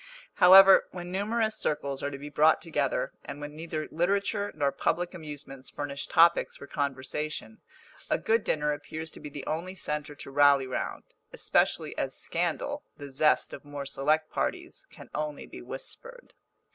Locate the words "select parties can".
13.85-15.11